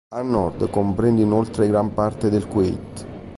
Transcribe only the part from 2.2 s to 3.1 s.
del Kuwait.